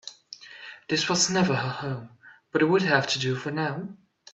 [0.89, 2.17] This was never her home,
[2.51, 3.87] but it would have to do for now.